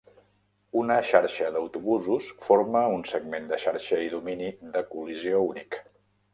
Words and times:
Una 0.79 0.95
xarxa 1.09 1.49
d'autobusos 1.57 2.31
forma 2.49 2.83
un 2.95 3.05
segment 3.11 3.47
de 3.53 3.63
xarxa 3.67 4.03
i 4.09 4.11
domini 4.17 4.53
de 4.75 4.87
col·lisió 4.95 5.47
únic. 5.55 5.83